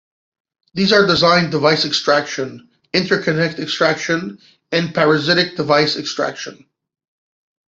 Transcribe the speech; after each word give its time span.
These 0.73 0.93
are 0.93 1.05
designed 1.05 1.51
device 1.51 1.85
extraction, 1.85 2.69
interconnect 2.91 3.59
extraction, 3.59 4.39
and 4.71 4.95
parasitic 4.95 5.55
device 5.55 5.95
extraction. 5.95 6.65